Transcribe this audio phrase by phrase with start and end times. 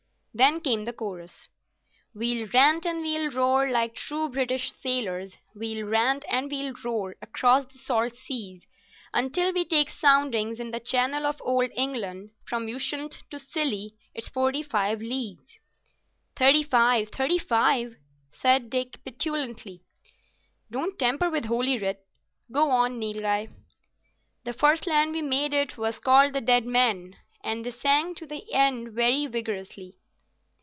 [0.33, 1.49] Then came the chorus—
[2.13, 7.65] "We'll rant and we'll roar like true British sailors, We'll rant and we'll roar across
[7.65, 8.63] the salt seas,
[9.13, 14.29] Until we take soundings in the Channel of Old England From Ushant to Scilly 'tis
[14.29, 15.59] forty five leagues."
[16.37, 17.97] "Thirty five thirty five,"
[18.31, 19.81] said Dick, petulantly.
[20.71, 22.05] "Don't tamper with Holy Writ.
[22.53, 23.49] Go on, Nilghai."
[24.45, 28.45] "The first land we made it was called the Deadman," and they sang to the
[28.53, 29.97] end very vigourously.